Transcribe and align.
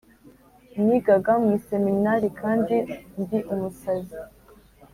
Nigaga 0.85 1.31
mu 1.41 1.49
iseminari 1.57 2.27
kandi 2.41 2.75
ndi 3.21 3.39
umusazi 3.53 4.17